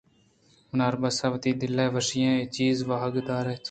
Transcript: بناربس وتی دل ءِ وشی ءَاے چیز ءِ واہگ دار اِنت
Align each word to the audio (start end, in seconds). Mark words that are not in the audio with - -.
بناربس 0.69 1.17
وتی 1.31 1.51
دل 1.61 1.77
ءِ 1.83 1.93
وشی 1.95 2.19
ءَاے 2.25 2.43
چیز 2.55 2.75
ءِ 2.83 2.87
واہگ 2.89 3.15
دار 3.27 3.45
اِنت 3.49 3.59